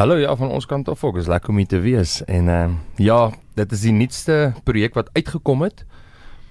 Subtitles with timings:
[0.00, 1.18] Hallo ja van ons kant af ook.
[1.20, 3.18] Is lekker om hier te wees en ehm uh, ja,
[3.54, 5.84] dit is die nuutste projek wat uitgekom het.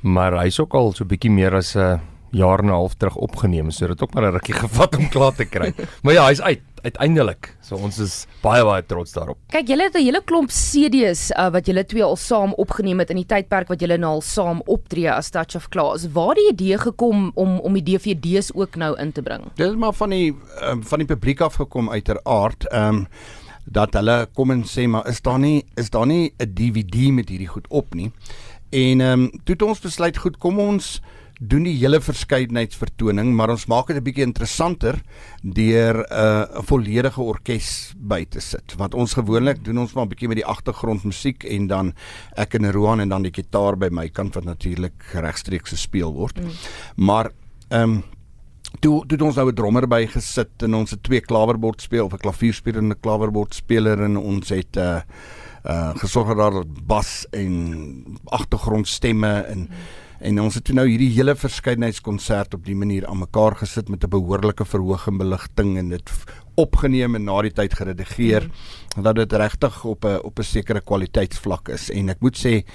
[0.05, 1.99] Maar hy's ook al so 'n bietjie meer as 'n uh,
[2.31, 5.09] jaar en 'n half terug opgeneem, so dit het ook maar 'n rukkie gevat om
[5.09, 5.73] klaar te kry.
[6.03, 7.57] maar ja, hy's uit uiteindelik.
[7.61, 9.37] So ons is baie baie trots daarop.
[9.51, 13.09] Kyk, julle het 'n hele klomp CD's uh, wat julle twee al saam opgeneem het
[13.09, 16.07] in die tydperk wat julle nou al saam optree as Touch of Class.
[16.13, 19.43] Waar het die idee gekom om om die DVD's ook nou in te bring?
[19.55, 22.67] Dit is maar van die um, van die publiek af gekom uiteraard.
[22.67, 23.07] Ehm um,
[23.71, 27.29] dat hulle kom en sê maar is daar nie is daar nie 'n DVD met
[27.29, 28.11] hierdie goed op nie.
[28.69, 31.01] En ehm um, toe het ons besluit goed kom ons
[31.39, 34.99] doen die hele verskeidenheidsvertoning, maar ons maak dit 'n bietjie interessanter
[35.41, 38.75] deur 'n uh, volledige orkes by te sit.
[38.77, 41.93] Wat ons gewoonlik doen ons maar 'n bietjie met die agtergrondmusiek en dan
[42.35, 46.39] ek en Roan en dan die gitaar by my kant wat natuurlik regstreeks gespeel word.
[46.39, 46.51] Mm.
[46.95, 47.31] Maar
[47.69, 48.03] ehm um,
[48.79, 52.13] toe toe ons nou 'n drummer by gesit en ons het twee klawerbord speel of
[52.13, 55.01] 'n klavierspelende klawerbord speler en ons het 'n uh,
[55.65, 61.13] uh gesorg dat daar bas en agtergrondstemme en mm En ons het toe nou hierdie
[61.15, 65.89] hele verskeidenheidskonsert op die manier aan mekaar gesit met 'n behoorlike verhoog en beligting en
[65.89, 66.11] dit
[66.55, 69.03] opgeneem en na die tyd geredigeer mm.
[69.03, 72.65] dat dit regtig op 'n op 'n sekere kwaliteitsvlak is en ek moet sê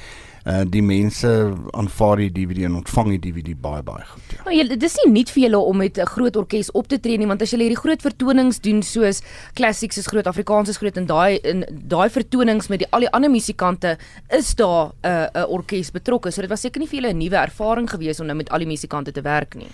[0.45, 1.29] uh die mense
[1.73, 4.35] aanvaar die DVD en ontvang die DVD baie baie goed.
[4.35, 4.43] Ja.
[4.45, 7.17] Maar jy dis nie nuut vir julle om met 'n groot orkes op te tree
[7.19, 9.23] nie want as jy hierdie groot vertonings doen soos
[9.55, 13.13] klassieks is groot Afrikaans is groot en daai in daai vertonings met die al die
[13.13, 13.97] ander musikante
[14.29, 16.31] is daar 'n uh, 'n orkes betrokke.
[16.31, 18.59] So dit was seker nie vir julle 'n nuwe ervaring gewees om nou met al
[18.59, 19.69] die musikante te werk nie.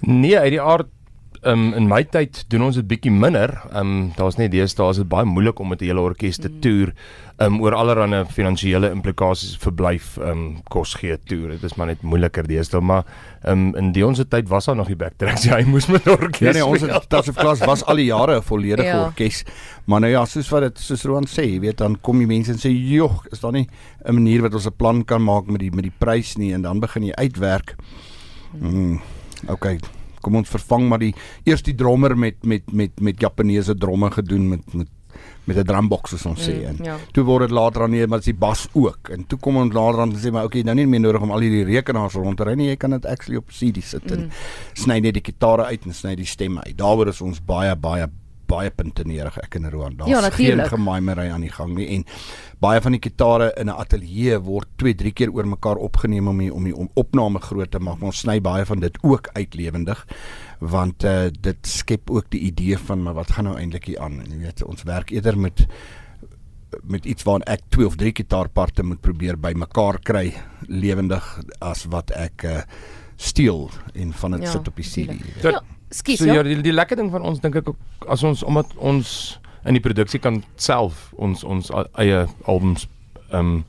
[0.00, 0.86] Nee, uit die aard
[1.46, 3.52] um, in my tyd doen ons dit bietjie minder.
[3.70, 6.48] Ehm um, daar's net deesdae is dit baie moeilik om met 'n hele orkes te
[6.48, 6.60] mm.
[6.60, 6.92] toer
[7.38, 11.48] um, oor allerlei finansiële implikasies verblyf ehm um, kos gee toer.
[11.56, 13.04] Dit is maar net moeiliker deesdae, maar
[13.42, 15.44] ehm um, in die ons tyd was daar nog die backtracks.
[15.46, 16.40] Ja, hy moes met orkes.
[16.40, 19.04] Ja nee, ons het das of klas was al die jare 'n volledige ja.
[19.04, 19.44] orkes.
[19.84, 22.52] Maar nou ja, soos wat dit soos Roan sê, jy weet dan kom die mense
[22.52, 23.68] en sê, "Joh, is daar nie
[24.04, 26.62] 'n manier wat ons 'n plan kan maak met die met die prys nie?" En
[26.62, 27.76] dan begin jy uitwerk.
[28.60, 29.00] Mm,
[29.48, 29.78] okay
[30.26, 31.14] kom ons vervang maar die
[31.46, 34.92] eers die drummer met met met met Japaneese dromme gedoen met met
[35.46, 36.96] met 'n drumbox soos ons mm, sê en ja.
[37.12, 39.72] toe word dit later aan nee maar dis die bas ook en toe kom ons
[39.72, 42.44] later aan sê maar okay nou nie meer nodig om al hierdie rekenaars rond te
[42.44, 44.30] ry nie jy kan dit actually op CD sit en mm.
[44.74, 48.10] sny net die gitare uit en sny die stemme uit daaroor is ons baie baie
[48.46, 49.96] baie puntenerig ek en Roan.
[49.96, 52.04] Daar's ja, geen gemaimery aan die gang nie en
[52.62, 56.38] baie van die gitare in 'n ateljee word 2, 3 keer oor mekaar opgeneem om
[56.38, 58.02] die, om die om opname groot te maak.
[58.02, 60.06] Ons sny baie van dit ook uit lewendig
[60.60, 64.22] want uh, dit skep ook die idee van maar wat gaan nou eintlik hier aan?
[64.24, 65.66] Jy weet ons werk eerder met
[66.82, 70.34] met iets waarin ek 2 of 3 gitaarparte moet probeer bymekaar kry
[70.66, 71.24] lewendig
[71.60, 72.62] as wat ek uh,
[73.16, 75.16] steel en van dit ja, sit op die CD.
[75.42, 75.62] Ja.
[75.90, 76.34] Skus so, ja.
[76.34, 77.72] ja die, die lekker ding van ons dink ek
[78.08, 82.88] as ons omdat ons in die produksie kan self ons ons eie albums
[83.30, 83.62] ehm um,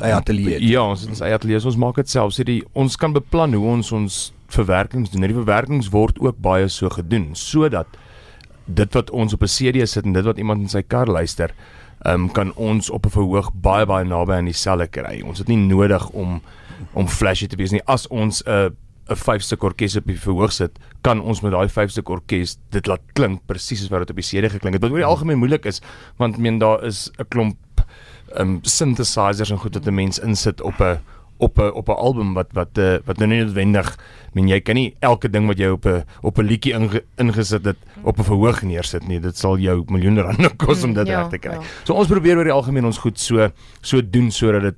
[0.00, 0.60] eie ateljee.
[0.64, 2.32] Ja, ons ons eie ateljee, ons maak dit self.
[2.32, 4.20] So die ons kan beplan hoe ons ons
[4.54, 5.26] verwerkings doen.
[5.26, 7.98] Die verwerkings word ook baie so gedoen sodat
[8.70, 11.52] dit wat ons op 'n CD sit en dit wat iemand in sy kar luister,
[12.04, 15.20] ehm um, kan ons op 'n verhoog baie baie naby aan dieselfde kry.
[15.20, 16.40] Ons het nie nodig om
[16.92, 17.82] om flashy te wees nie.
[17.86, 18.70] As ons 'n uh,
[19.10, 22.58] 'n vyf stuk orkes op die verhoog sit, kan ons met daai vyf stuk orkes
[22.70, 24.82] dit laat klink presies soos wat dit op die CD geklink het.
[24.82, 25.80] Wat oor die algemeen moeilik is,
[26.16, 27.56] want meen daar is 'n klomp
[28.38, 31.00] um synthesizers en goed wat 'n mens insit op 'n
[31.40, 33.98] op 'n op 'n album wat wat uh, wat nou nie noodwendig
[34.32, 37.64] men jy kan nie elke ding wat jy op 'n op 'n liedjie inge, ingesit
[37.64, 41.10] het op 'n verhoog neersit nie dit sal jou miljoene rande kos om dit mm,
[41.10, 41.54] ja, reg te kry.
[41.54, 41.62] Ja.
[41.84, 44.76] So ons probeer oor die algemeen ons goed so so doen sodat dit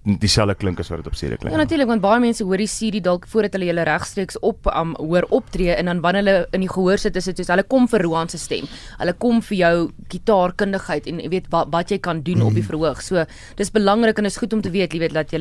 [0.00, 1.52] dieselfde klink as wat dit op CD klink.
[1.52, 4.94] Ja natuurlik want baie mense hoor die CD dalk voordat hulle hulle regstreeks op um,
[4.96, 7.88] hoor optree en dan wanneer hulle in die gehoor sit is dit soos hulle kom
[7.90, 8.68] vir Roan se stem.
[8.98, 9.74] Hulle kom vir jou
[10.14, 12.48] gitaarkundigheid en jy weet wat wat jy kan doen mm.
[12.48, 12.70] op die mm.
[12.72, 13.02] verhoog.
[13.04, 13.26] So
[13.60, 15.40] dis belangrik en is goed om te weet jy weet dat jy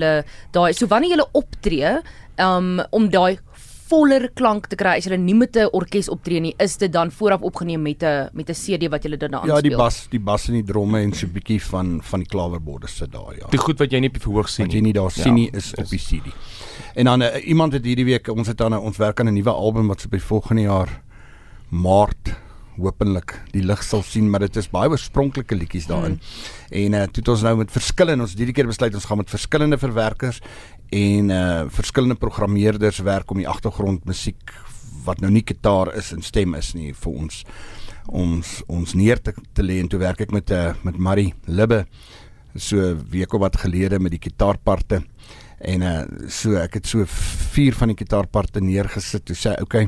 [0.51, 1.95] daai so wanneer jy optree
[2.43, 3.39] um, om daai
[3.89, 7.11] voller klank te kry as jy nie met 'n orkes optree nie, is dit dan
[7.11, 9.55] vooraf opgeneem met 'n met 'n CD wat jy dan aanspeel.
[9.55, 12.27] Ja, die bas, die bas en die dromme en so 'n bietjie van van die
[12.27, 13.47] klawerborde sit daar, ja.
[13.49, 14.71] Die goed wat jy nie op die verhoog sien nie.
[14.71, 16.33] Wat jy nie daar sien nie ja, is op die CD.
[16.95, 19.33] En dan uh, iemand het hierdie week ons het dan uh, ons werk aan 'n
[19.33, 21.01] nuwe album wat so by volgende jaar
[21.69, 22.35] Maart
[22.81, 26.17] hopelik die lig sal sien maar dit is baie oorspronklike liedjies daarin.
[26.17, 26.47] Mm.
[26.83, 29.31] En uh toe het ons nou met verskillende ons hierdie keer besluit ons gaan met
[29.31, 30.41] verskillende verwerkers
[30.95, 34.55] en uh verskillende programmeerders werk om die agtergrondmusiek
[35.05, 37.43] wat nou nie gitaar is en stem is nie vir ons
[38.09, 41.85] ons ons neer te, te lê en toe werk ek met uh met Marie Libbe
[42.55, 45.03] so week of wat gelede met die gitaarparte
[45.59, 47.05] en uh so ek het so
[47.53, 49.87] vier van die gitaarparte neergesit toe sê okay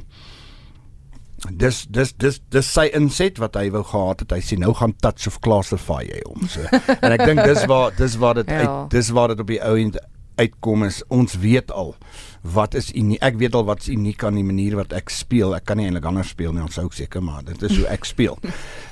[1.50, 4.32] dis dis dis dis sy inset wat hy wou gehad het.
[4.32, 6.62] Hy sê nou gaan touch of classify hy hom so.
[7.02, 8.60] en ek dink dis waar dis waar dit Ja.
[8.62, 9.98] uit dis waar dit op die ou end
[10.42, 11.94] uitkom is ons weet al
[12.42, 15.54] wat is uniek ek weet al wat's uniek aan die manier wat ek speel.
[15.54, 18.08] Ek kan nie eintlik anders speel nie ons sou seker maar dit is hoe ek
[18.10, 18.40] speel.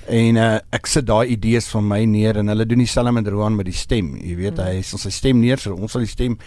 [0.09, 3.53] En uh, ek sit daai idees van my neer en hulle doen dieselfde met Roan
[3.53, 4.15] met die stem.
[4.17, 6.39] Jy weet hy sal sy stem neersit ons sal die stem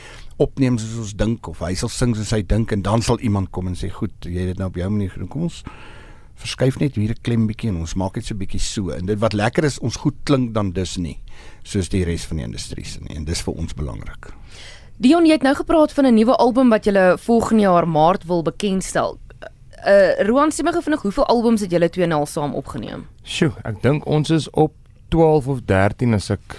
[0.43, 3.53] opneem soos ons dink of hy sal sing soos hy dink en dan sal iemand
[3.55, 5.63] kom en sê goed jy het dit nou op jou manier gedoen kom ons
[6.43, 8.91] verskuif net hier 'n klem bietjie en ons maak dit so bietjie so.
[8.91, 11.19] En dit wat lekker is ons goed klink dan dus nie
[11.63, 13.17] soos die res van die industrie se nie.
[13.17, 14.33] En dis vir ons belangrik
[14.97, 18.43] Dion, jy het nou gepraat van 'n nuwe album wat jy volgende jaar Maart wil
[18.43, 19.19] bekendstel.
[19.87, 23.07] Uh Roan, sê my gou vinnig hoeveel albums het julle twee nou al saam opgeneem?
[23.25, 24.73] Sjoe, ek dink ons is op
[25.09, 26.57] 12 of 13 as ek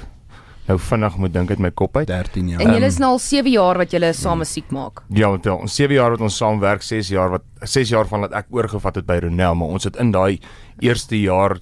[0.68, 2.08] nou vinnig moet dink uit my kop uit.
[2.08, 5.04] 13 jaar En julle Ehm, is nou al 7 jaar wat julle saam musiek maak.
[5.10, 8.08] Ja, want ja, ons 7 jaar wat ons saam werk, 6 jaar wat 6 jaar
[8.08, 10.40] van dat ek oorgevat het by Ronel, maar ons het in daai
[10.80, 11.58] eerste jaar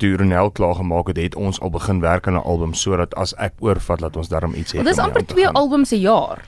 [0.00, 3.34] toe Ronel klaar gemaak het, het ons al begin werk aan 'n album sodat as
[3.36, 4.80] ek oorvat laat ons daarom iets het.
[4.80, 6.44] Om mee amper twee albums 'n jaar.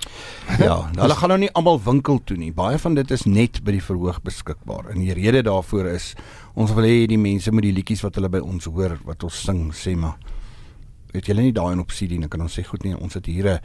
[0.58, 2.52] Ja, hulle gaan nou nie almal winkel toe nie.
[2.52, 4.88] Baie van dit is net by die verhoog beskikbaar.
[4.88, 6.14] En die rede daarvoor is
[6.54, 9.43] ons wil hê die mense moet die liedjies wat hulle by ons hoor, wat ons
[9.43, 10.16] sing, sê maar
[11.12, 13.14] weet julle nie daai in op CD nie, dan kan ons sê goed nee, ons
[13.14, 13.60] het hier 'n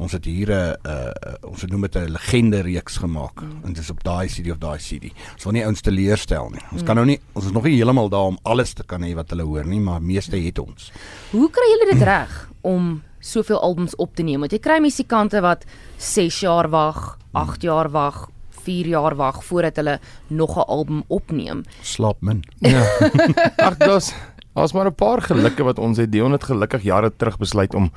[0.00, 3.64] ons het hier 'n uh, ons het noem dit 'n legende reeks gemaak mm.
[3.64, 5.12] en dit is op daai CD of daai CD.
[5.34, 6.64] Ons wil nie ouens teleurstel nie.
[6.72, 6.86] Ons mm.
[6.86, 9.30] kan nou nie ons is nog nie heeltemal daar om alles te kan hê wat
[9.30, 10.92] hulle hoor nie, maar meeste het ons.
[11.30, 14.40] Hoe kry julle dit reg om soveel albums op te neem?
[14.40, 15.64] Want jy kry musikante wat
[15.96, 18.28] 6 jaar wag, 8 jaar wag,
[18.64, 21.62] 4 jaar wag voordat hulle nog 'n album opneem.
[21.82, 22.44] Slaap min.
[22.58, 22.82] Ja.
[23.66, 24.14] Ag, dis
[24.52, 26.12] Ons maar 'n paar gelukke wat ons het.
[26.12, 27.90] Dion het gelukkig jare terug besluit om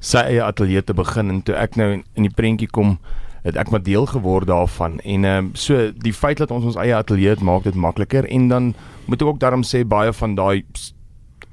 [0.00, 2.98] sy eie ateljee te begin en toe ek nou in, die prentjie kom,
[3.42, 5.00] het ek maar deel geword daarvan.
[5.00, 8.28] En ehm um, so die feit dat ons ons eie ateljee het, maak dit makliker
[8.28, 8.74] en dan
[9.06, 10.64] moet ek ook daarom sê baie van daai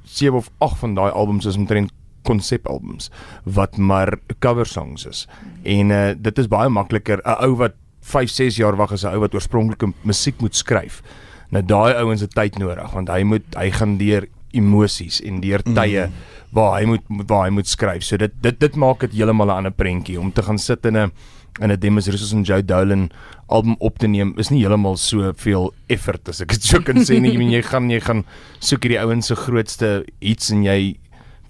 [0.04, 1.92] 7 of 8 van daai albums is omtrent
[2.24, 3.10] konsepalbums
[3.44, 5.28] wat maar cover songs is.
[5.64, 9.14] En uh, dit is baie makliker 'n ou wat 5, 6 jaar wag as 'n
[9.14, 11.02] ou wat oorspronklike musiek moet skryf.
[11.50, 15.64] Nou daai ouens het tyd nodig want hy moet hy gaan deur emosies en deur
[15.64, 16.16] tye mm.
[16.56, 18.04] waar hy moet waar hy moet skryf.
[18.04, 20.98] So dit dit dit maak dit heeltemal 'n ander prentjie om te gaan sit in
[20.98, 21.12] 'n
[21.60, 23.10] in 'n Demis Rousseau en Joe Dolan
[23.48, 26.98] album op te neem is nie heeltemal so veel effort as ek dit so kan
[27.04, 27.32] sê nie.
[27.36, 28.26] Ek meen jy gaan jy gaan
[28.60, 30.98] soek hierdie ouens se grootste hits en jy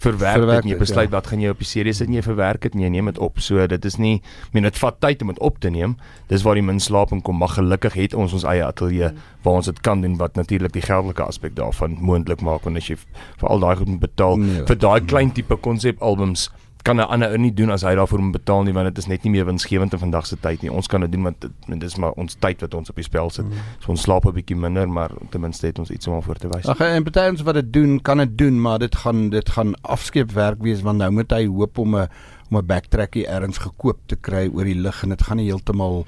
[0.02, 1.14] verwerk, Verwerk dit en jy dit, besluit ja.
[1.16, 3.20] wat gaan jy op die serie sit en jy verwerk dit en jy neem dit
[3.22, 3.40] op.
[3.40, 4.16] So dit is nie
[4.48, 5.96] ek meen dit vat tyd om dit op te neem.
[6.32, 7.38] Dis waar die min slaap in kom.
[7.42, 9.12] Maar gelukkig het ons ons eie ateljee
[9.46, 12.90] waar ons dit kan doen wat natuurlik die geldelike aspek daarvan moontlik maak want as
[12.90, 14.66] jy vir al daai goed moet betaal Nee.
[14.66, 16.50] vir daai klein tipe konsepalbums
[16.82, 19.08] kan 'n ander ou nie doen as hy daarvoor moet betaal nie want dit is
[19.08, 20.72] net nie meer winsgewend in vandag se tyd nie.
[20.72, 23.30] Ons kan dit doen want dit, is maar ons tyd wat ons op die spel
[23.30, 23.46] sit.
[23.80, 26.48] So ons slaap 'n bietjie minder, maar ten minste het ons iets om voor te
[26.48, 26.66] wys.
[26.66, 29.74] Ag en party ons wat dit doen, kan dit doen, maar dit gaan dit gaan
[29.82, 32.08] afskeepwerk wees want nou moet hy hoop om 'n
[32.50, 36.06] om 'n backtrackie ergens gekoop te kry oor die lig en dit gaan nie heeltemal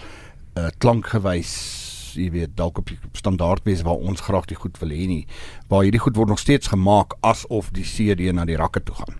[0.57, 1.81] uh, klankgewys
[2.15, 5.25] jy weet dalk op die standaard wees waar ons graag die goed wil hê nie.
[5.67, 9.17] Waar hierdie goed word nog steeds gemaak asof die CD na die rakke toe gaan.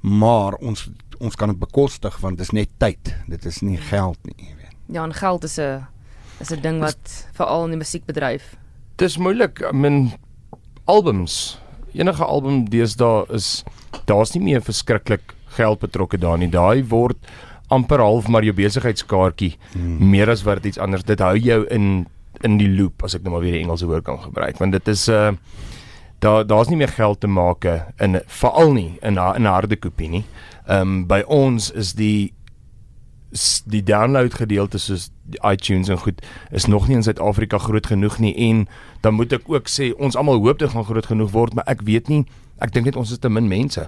[0.00, 0.88] Maar ons
[1.20, 3.12] ons kan dit bekostig want dit is net tyd.
[3.28, 4.76] Dit is nie geld nie, jy weet.
[4.96, 5.86] Ja, en geld is 'n
[6.40, 8.56] is 'n ding wat veral in die musiekbedryf.
[8.96, 9.60] Dis moeilik.
[9.60, 10.12] I mean
[10.84, 11.60] albums.
[11.92, 13.64] Enige album deesdae is
[14.06, 16.48] daar's nie meer verskriklik geld betrokke daarin nie.
[16.48, 17.16] Daai word
[17.68, 20.10] amper half maar jou besigheidskaartjie hmm.
[20.10, 21.04] meer as wat dit iets anders.
[21.04, 22.06] Dit hou jou in
[22.40, 24.88] in die loop as ek nou maar weer die Engelse woord kan gebruik want dit
[24.88, 25.32] is 'n uh,
[26.20, 27.64] daar daar's nie meer geld te maak
[27.98, 30.24] in veral nie in ha- in 'n harde kopie nie.
[30.68, 32.32] Ehm um, by ons is die
[33.70, 35.10] die download gedeelte soos
[35.46, 36.18] iTunes en goed
[36.50, 38.64] is nog nie in Suid-Afrika groot genoeg nie en
[39.04, 41.84] dan moet ek ook sê ons almal hoop dit gaan groot genoeg word maar ek
[41.86, 42.24] weet nie
[42.58, 43.84] ek dink net ons is te min mense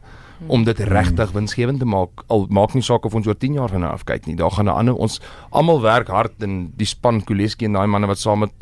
[0.47, 3.69] om dit regtig winsgewend te maak al maak nie saak of ons oor 10 jaar
[3.75, 5.21] van nou af kyk nie daar gaan 'n ander ons
[5.51, 8.53] almal werk hard in die span Kuleski en daai manne wat saam met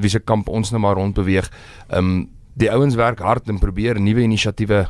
[0.00, 1.50] wie se kamp ons nou maar rond beweeg
[1.90, 2.28] ehm um,
[2.58, 4.86] die ouens werk hard en probeer nuwe inisiatiewe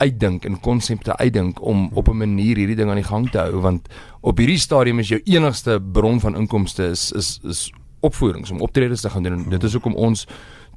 [0.00, 3.60] uitdink en konsepte uitdink om op 'n manier hierdie ding aan die gang te hou
[3.60, 3.88] want
[4.20, 9.00] op hierdie stadium is jou enigste bron van inkomste is is is opvoerings om optredes
[9.00, 9.44] te gaan doen.
[9.44, 10.26] En dit is hoekom ons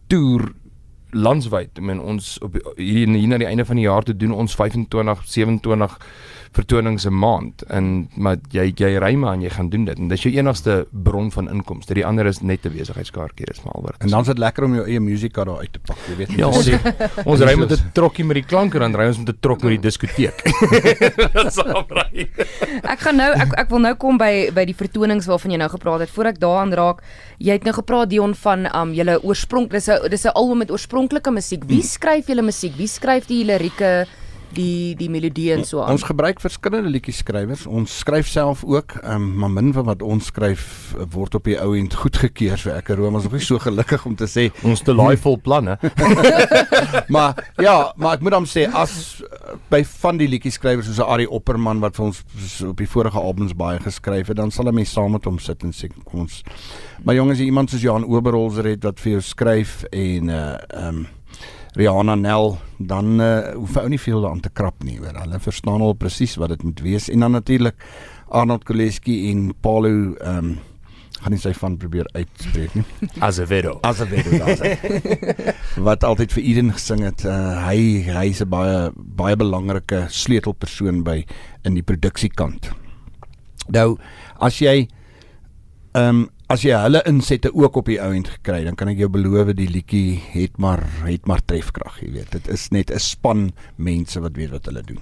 [0.08, 0.52] toer
[1.13, 1.77] landwyd.
[1.77, 4.55] Ek meen ons op hier, hier na die einde van die jaar te doen ons
[4.55, 5.98] 25 27
[6.53, 10.08] vertonings 'n maand en maar jy jy ry maar en jy gaan doen dit en
[10.08, 11.93] dis jou enigste bron van inkomste.
[11.93, 13.96] Die ander is net 'n besigheidskaartjie, dis maar alwer.
[13.98, 16.32] En dan is dit lekker om jou eie musieka daar uit te pak, jy weet.
[16.38, 16.70] Ja, ons
[17.32, 19.82] ons ry met 'n trokkie met die klanke dan ry ons met 'n trok met
[19.82, 20.43] die diskoteek.
[21.34, 22.29] Dit sal ry.
[22.84, 25.70] Ek gaan nou ek ek wil nou kom by by die vertonings waarvan jy nou
[25.70, 26.10] gepraat het.
[26.10, 27.01] Voor ek daaraan raak,
[27.38, 30.72] jy het nou gepraat Dion van um julle oorsprong dis 'n dis 'n album met
[31.03, 31.63] oorspronklike musiek.
[31.67, 32.75] Wie skryf julle musiek?
[32.77, 34.07] Wie skryf die lirieke?
[34.53, 35.95] die die melodie en so aan.
[35.95, 37.65] Ons gebruik verskillende liedjie skrywers.
[37.65, 41.57] Ons skryf self ook, um, maar min van wat ons skryf eh, word op die
[41.57, 42.57] ou end goedgekeur.
[42.62, 45.17] So ek en Rome is nog nie so gelukkig om te sê ons te laai
[45.24, 45.79] vol planne.
[47.15, 49.24] maar ja, maar ek moet hom sê as
[49.74, 52.20] by van die liedjie skrywers soos Ari Opperman wat vir ons
[52.68, 55.63] op die vorige albums baie geskryf het, dan sal hy mee saam met hom sit
[55.65, 56.44] en sê kom ons.
[57.01, 61.06] Maar jongens, iemand soos Johan Oberholzer het wat vir jou skryf en uh um
[61.74, 65.15] Rihanna Nel, dan uh, hoef ou nie veel daaraan te krap nie, hoor.
[65.24, 67.08] Hulle verstaan al presies wat dit moet wees.
[67.10, 67.82] En dan natuurlik
[68.30, 70.53] Arnold Koleski en Paulo ehm um,
[71.24, 72.84] gaan nie sy van probeer uitspreek nie.
[73.24, 73.77] Azevedo.
[73.82, 74.60] Azevedo daar.
[75.88, 77.25] wat altyd vir Eden gesing het.
[77.25, 81.24] Uh, hy hy's 'n baie baie belangrike sleutelpersoon by
[81.63, 82.72] in die produksiekant.
[83.72, 83.98] Nou,
[84.39, 84.88] as jy
[85.94, 89.00] ehm um, as jy hulle insette ook op die ou end gekry, dan kan ek
[89.01, 92.32] jou beloof die liedjie het maar het maar trefkrag, jy weet.
[92.36, 95.01] Dit is net 'n span mense wat weet wat hulle doen.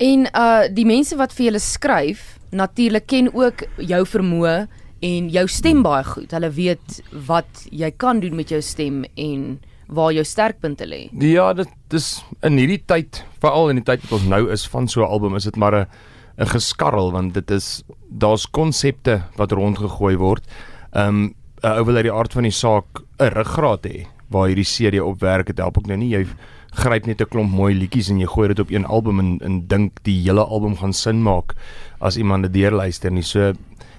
[0.00, 4.68] En uh die mense wat vir julle skryf, natuurlik ken ook jou vermoë
[5.00, 6.30] en jou stem baie goed.
[6.30, 11.08] Hulle weet wat jy kan doen met jou stem en waar jou sterkpunte lê.
[11.18, 14.88] Ja, dit is in hierdie tyd, veral in die tyd wat ons nou is van
[14.88, 15.86] so 'n album, is dit maar 'n
[16.40, 20.46] 'n geskarrel want dit is daar's konsepte wat rondgegooi word
[20.96, 24.64] um, uh, ou wil uit die aard van die saak 'n ruggraat hê waar hierdie
[24.64, 26.24] CD op werk het help ook nou nie jy
[26.80, 29.66] gryp net 'n klomp mooi liedjies en jy gooi dit op een album en en
[29.66, 31.54] dink die hele album gaan sin maak
[32.00, 33.52] as iemand dit deurluister nie so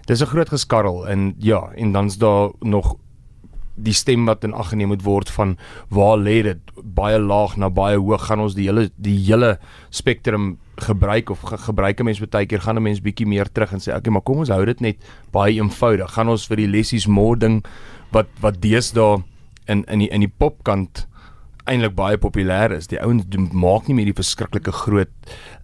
[0.07, 2.95] dis 'n groot geskarrel en ja en dan's daar nog
[3.75, 5.55] die stem wat in ag geneem moet word van
[5.89, 6.59] waar lê dit?
[6.83, 8.25] Baie laag na baie hoog.
[8.27, 9.57] Gaan ons die hele die hele
[9.89, 13.73] spektrum gebruik of ge gebruik 'n mens baie keer gaan 'n mens bietjie meer terug
[13.73, 14.97] en sê okay maar kom ons hou dit net
[15.31, 16.11] baie eenvoudig.
[16.11, 17.63] Gaan ons vir die lessies more ding
[18.11, 19.23] wat wat deesdae
[19.67, 21.07] in in die in die popkant
[21.65, 25.11] eintlik baie populêr is die ouens maak nie meer die verskriklike groot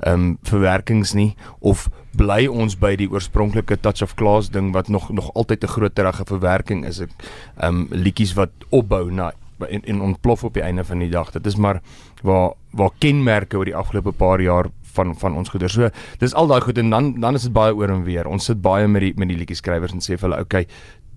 [0.06, 1.88] ehm um, verwerkings nie of
[2.18, 6.26] bly ons by die oorspronklike touch of class ding wat nog nog altyd 'n groterige
[6.26, 7.12] verwerking is ek
[7.58, 11.32] ehm um, liedjies wat opbou na en, en ontplof op die einde van die dag
[11.32, 11.82] dit is maar
[12.22, 15.72] waar waar kenmerke oor die afgelope paar jaar van van ons goeder.
[15.72, 15.90] So
[16.22, 18.28] dis al daai goed en dan dan is dit baie oor en weer.
[18.28, 20.66] Ons sit baie met die met die liedjie skrywers en sê vir hulle, "Oké,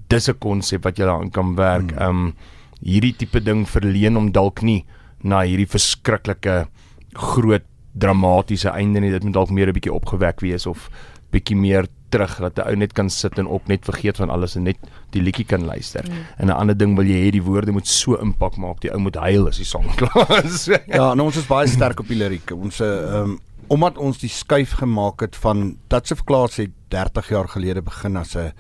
[0.09, 1.99] dis 'n konsep wat jy daarin kan werk." Hmm.
[1.99, 2.35] Ehm um,
[2.83, 4.85] hierdie tipe ding verleen om dalk nie
[5.23, 6.67] na hierdie verskriklike
[7.15, 7.65] groot
[8.01, 9.11] dramatiese einde nie.
[9.11, 10.89] Dit moet dalk meer 'n bietjie opgewek wees of
[11.31, 14.57] bietjie meer terug dat 'n ou net kan sit en ook net vergeet van alles
[14.57, 14.79] en net
[15.11, 16.05] die liedjie kan luister.
[16.05, 16.17] Mm.
[16.39, 18.99] En 'n ander ding wil jy hê die woorde moet so impak maak, die ou
[18.99, 20.65] moet huil as die song klaar is.
[20.87, 22.51] ja, en ons is baie sterk op die liriek.
[22.51, 23.39] Ons ehm um,
[23.71, 28.17] omdat ons die skuif gemaak het van Touch of Class het 30 jaar gelede begin
[28.17, 28.53] as 'n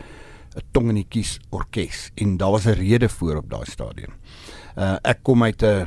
[0.56, 4.12] 'n tong en die kies orkes en daar was 'n rede voor op daai stadium.
[4.76, 5.86] Uh ek kom uit 'n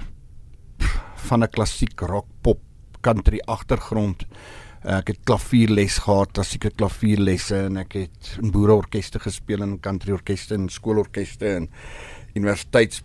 [1.27, 2.59] van 'n klassiek rock pop
[3.01, 4.25] country agtergrond.
[4.85, 10.11] Uh, ek het klavierles gehad, klassieke klavierlesse en ek het in boereorkeste gespeel en country
[10.11, 11.69] orkeste en skoolorkeste en
[12.35, 13.03] universiteits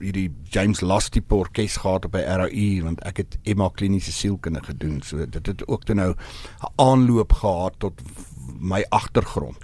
[0.00, 5.00] hierdie James Lusty orkes gehad by RAU want ek het Emma kliniese sielkunde gedoen.
[5.04, 8.02] So dit het ook toe nou 'n aanloop gehad tot
[8.58, 9.56] my agtergrond.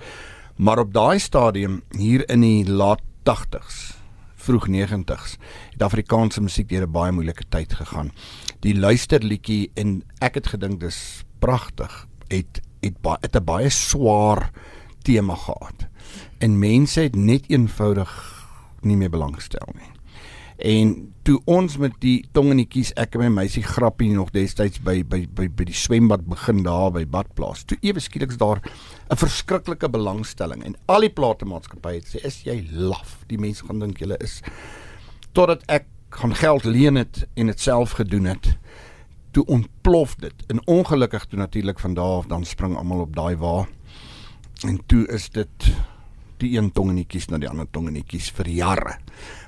[0.56, 3.96] Maar op daai stadium hier in die laat 80s,
[4.34, 5.36] vroeg 90s,
[5.72, 8.12] het Afrikaanse musiek deur 'n baie moeilike tyd gegaan.
[8.60, 12.06] Die luisterliedjie en ek het gedink dis pragtig.
[12.28, 14.50] Het het baie het 'n baie swaar
[15.02, 15.88] tema gehad.
[16.38, 18.10] En mense het net eenvoudig
[18.80, 19.95] nie meer belangstel nie.
[20.56, 25.24] En toe ons met die tongenetjies ek en my meisie grappie nog destyds by by
[25.36, 27.66] by by die swembad begin daar by badplaas.
[27.68, 28.62] Toe ewe skielik daar
[29.10, 33.24] 'n verskriklike belangstelling en al die platemaatskappye het sê is jy laf.
[33.26, 34.40] Die mense gaan dink jy is
[35.32, 38.56] totdat ek gaan geld leen het en dit self gedoen het.
[39.32, 40.34] Toe ontplof dit.
[40.48, 43.66] En ongelukkig toe natuurlik van daar af dan spring almal op daai wa.
[44.64, 45.74] En toe is dit
[46.42, 48.96] die een tongenetjies na die ander tongenetjies vir jare.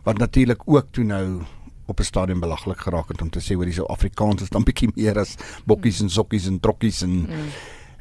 [0.05, 1.41] Wat natuurlik ook toe nou
[1.89, 4.91] op 'n stadium belaglik geraak het om te sê oor die Suid-Afrikaners is dan bietjie
[4.95, 7.51] meer as bokkies en sokkies en trokkies en mm.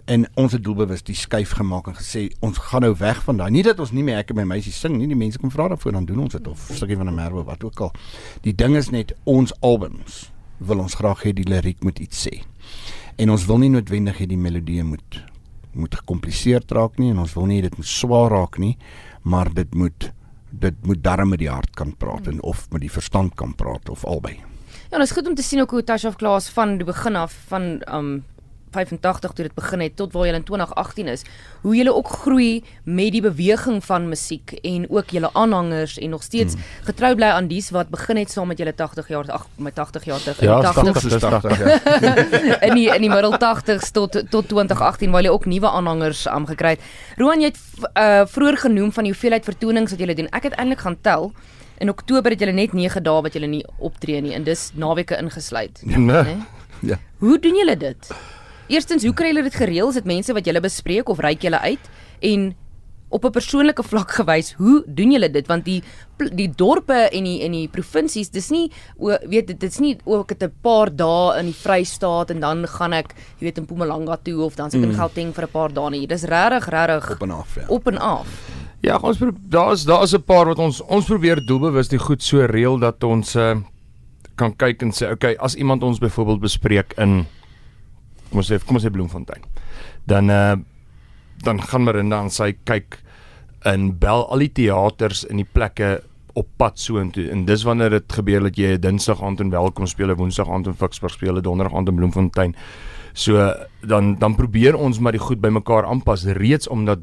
[0.05, 3.51] en ons het doelbewus die skuif gemaak en gesê ons gaan nou weg van daai.
[3.51, 5.67] Nie dat ons nie meer ek en my meisie sing nie, die mense kom vra
[5.67, 7.91] daarvoor dan doen ons dit of 'n stukkie van 'n merwe wat ook al.
[8.41, 12.43] Die ding is net ons albums wil ons graag hê die liriek moet iets sê.
[13.17, 15.23] En ons wil nie noodwendig hê die melodie moet
[15.77, 18.75] moet gekompliseerd raak nie en ons wil nie dit moet swaar raak nie,
[19.21, 20.11] maar dit moet
[20.57, 23.89] dit moet darm met die hart kan praat en of met die verstand kan praat
[23.89, 24.37] of albei.
[24.89, 27.35] Ja, dit is goed om te sien hoe Tasha of Klaas van die begin af
[27.47, 28.23] van um
[28.71, 31.23] 85 toe dit begin het tot waar jy in 2018 is,
[31.61, 36.23] hoe jy ook groei met die beweging van musiek en ook julle aanhangers en nog
[36.23, 36.63] steeds hmm.
[36.89, 40.05] getrou bly aan dies wat begin het saam met julle 80 jaar ag my 80
[40.05, 42.15] jaar terug in die 80s 80 ja.
[42.67, 46.47] in die in die middel 80s tot tot 2018 waar jy ook nuwe aanhangers um,
[46.47, 46.87] gekry het.
[47.17, 47.59] Roan jy het
[47.93, 50.31] uh, vroeër genoem van die hoeveelheid vertonings wat jy doen.
[50.31, 51.31] Ek het eintlik gaan tel
[51.77, 55.17] In Oktober het julle net 9 dae wat julle nie optree nie en dis naweke
[55.21, 55.83] ingesluit.
[55.85, 55.97] Nee.
[56.25, 56.37] nee?
[56.81, 56.97] Ja.
[57.21, 58.09] Hoe doen julle dit?
[58.67, 59.89] Eerstens, hoe kry julle dit gereël?
[59.89, 61.91] Is dit mense wat julle bespreek of reik julle uit?
[62.19, 62.55] En
[63.09, 65.47] op 'n persoonlike vlak gewys, hoe doen julle dit?
[65.47, 65.83] Want die
[66.17, 70.29] die dorpe en die in die provinsies, dis nie o, weet dit is nie ook
[70.29, 74.17] het 'n paar dae in die Vrystaat en dan gaan ek, jy weet in Mpumalanga
[74.23, 74.89] toe of dan se ek mm.
[74.89, 76.07] in Gauteng vir 'n paar dae nie.
[76.07, 77.65] Dis regtig regtig op en af, ja.
[77.67, 78.27] Op en af.
[78.81, 79.17] Ja, ons
[79.49, 83.35] daar's daar's 'n paar wat ons ons probeer doelbewus die goed so reël dat ons
[83.35, 83.55] uh,
[84.35, 87.25] kan kyk en sê, okay, as iemand ons byvoorbeeld bespreek in
[88.29, 89.43] kom ons sê kom ons sê Bloemfontein.
[90.05, 90.55] Dan uh
[91.45, 92.97] dan gaan Marinda aan sy kyk
[93.69, 95.99] in bel al die teaters in die plekke
[96.37, 97.27] op pad so intoe.
[97.33, 100.49] En dis wanneer dit gebeur dat jy 'n Dinsdag aand in Welkom speel, 'n Woensdag
[100.49, 102.55] aand in Ficksburg speel, 'n Donderdag aand in Bloemfontein.
[103.13, 106.99] So dan dan probeer ons maar die goed bymekaar aanpas reeds omdat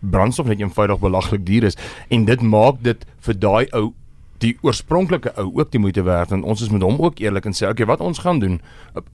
[0.00, 1.76] brandstof net eenvoudig belaglik duur is
[2.08, 3.92] en dit maak dit vir daai ou
[4.40, 7.56] die oorspronklike ou ook die moeite werd en ons is met hom ook eerlik en
[7.56, 8.60] sê okay wat ons gaan doen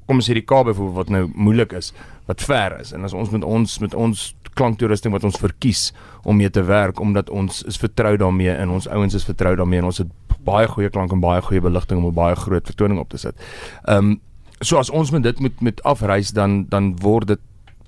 [0.07, 1.93] kom ons sê die Kaap byvoorbeeld wat nou moeilik is
[2.27, 5.91] wat ver is en as ons met ons met ons klanktoerusting wat ons verkies
[6.25, 9.83] om mee te werk omdat ons is vertrou daarmee en ons ouens is vertrou daarmee
[9.83, 10.15] en ons het
[10.47, 13.35] baie goeie klank en baie goeie beligting om 'n baie groot vertoning op te sit.
[13.85, 14.21] Ehm um,
[14.61, 17.41] so as ons met dit met met afreis dan dan word dit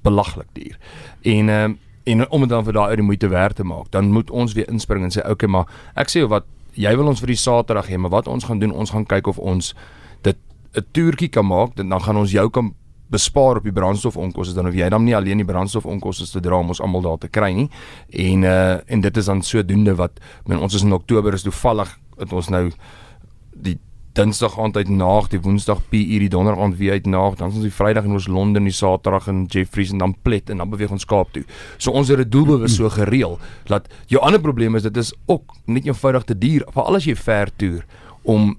[0.02, 0.78] belaglik duur.
[1.22, 3.90] En ehm um, en om dit dan vir daai uit die moeite werd te maak,
[3.90, 6.44] dan moet ons weer inspring en sê okay maar ek sê wat
[6.78, 9.30] jy wil ons vir die Saterdag hê, maar wat ons gaan doen, ons gaan kyk
[9.32, 9.74] of ons
[10.22, 10.36] dit
[10.76, 12.74] 'n toertjie kan maak, dan gaan ons jou kan
[13.10, 16.68] bespaar op die brandstofonkoste dan of jy dan nie alleen die brandstofonkoste te dra om
[16.68, 17.68] ons almal daar te kry nie.
[18.12, 21.98] En uh en dit is dan sodoende wat men ons is in Oktober is toevallig
[22.18, 22.70] dat ons nou
[23.54, 23.78] die
[24.18, 27.62] Dinsdag aand uit naag, die Woensdag PE, die Donderdag aand weer uit naag, dan ons
[27.62, 30.90] die Vrydag in ons Londen, die Saterdag in Jeffreys en dan Plet en dan beweeg
[30.90, 31.44] ons Kaap toe.
[31.76, 33.36] So ons het dit doelbewus so gereël
[33.70, 37.14] dat jou ander probleem is dit is ook net eenvoudig te duur, veral as jy
[37.14, 37.86] ver toer
[38.26, 38.56] om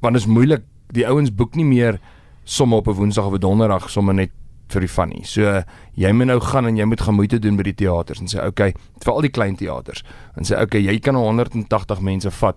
[0.00, 0.64] want dit is moeilik,
[0.96, 2.00] die ouens boek nie meer
[2.48, 4.32] somme op 'n Woensdag of 'n Donderdag somme net
[4.68, 5.24] vir die nie.
[5.24, 5.64] So
[5.96, 8.46] jy moet nou gaan en jy moet gaan moeite doen by die teaters en sê
[8.46, 8.72] okay,
[9.04, 10.02] vir al die klein teaters
[10.36, 12.56] en sê okay, jy kan 180 mense vat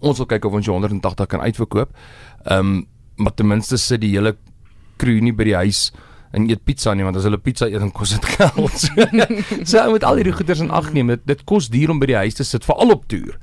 [0.00, 1.96] Ons wil kyk of ons 180 kan uitverkoop.
[2.44, 2.86] Ehm um,
[3.18, 4.36] maar ten minste sit die hele
[4.96, 5.88] crew nie by die huis
[6.36, 8.84] en eet pizza nie want as hulle pizza eet dan kos dit geld.
[9.66, 12.18] so met al hierdie goeders in ag neem, dit, dit kos duur om by die
[12.20, 13.34] huis te sit veral op toer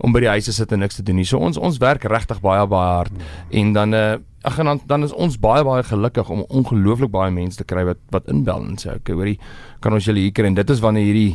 [0.00, 1.28] om by die huis te sit en niks te doen nie.
[1.28, 3.24] So ons ons werk regtig baie baie hard
[3.62, 4.10] en dan uh
[4.48, 7.82] ag en dan dan is ons baie baie gelukkig om ongelooflik baie mense te kry
[7.84, 9.36] wat wat inbel en sê okay, hoorie,
[9.84, 11.34] kan ons julle hier kry en dit is wanneer hierdie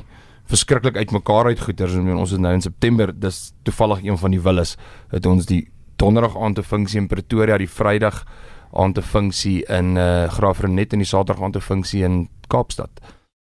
[0.52, 4.76] verskriklik uitmekaar uitgoeters en ons is nou in September dis toevallig een van die willes
[5.14, 5.64] het ons die
[6.02, 8.24] donderdag aand te funksie in Pretoria die Vrydag
[8.76, 13.02] aand te funksie in uh, Graafrenet en die Saterdag aand te funksie in Kaapstad